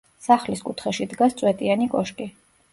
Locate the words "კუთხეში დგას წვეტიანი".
0.69-1.93